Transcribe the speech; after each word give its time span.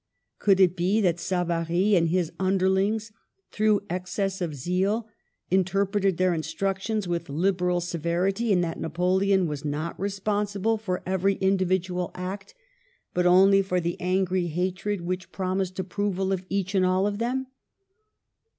Could 0.39 0.59
it 0.59 0.75
be 0.75 0.99
that 1.01 1.19
Savary 1.19 1.93
and 1.95 2.09
his 2.09 2.31
underlings, 2.39 3.11
through 3.51 3.81
excess 3.87 4.41
of 4.41 4.55
zeal, 4.55 5.07
interpreted 5.51 6.17
their 6.17 6.33
instructions 6.33 7.07
with 7.07 7.29
liberal 7.29 7.79
severity 7.79 8.51
and 8.51 8.63
that 8.63 8.79
Napoleon 8.79 9.45
was 9.45 9.63
not 9.63 9.99
responsible 9.99 10.79
for 10.79 11.03
every 11.05 11.35
individ 11.35 11.37
Digitized 11.37 11.37
by 11.37 11.45
VjOOQLC 11.45 11.61
SECOND 11.61 11.69
MARRIAGE. 11.69 11.83
IJZ 11.83 11.93
ual 11.93 12.11
act, 12.15 12.55
but 13.13 13.25
only 13.27 13.61
for 13.61 13.79
the 13.79 14.01
angry 14.01 14.47
hatred 14.47 15.01
which 15.01 15.31
promised 15.31 15.77
approval 15.77 16.31
of 16.33 16.45
each 16.49 16.73
and 16.73 16.83
all 16.83 17.05
of 17.05 17.19
them 17.19 17.45